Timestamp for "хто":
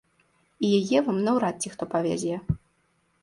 1.73-1.83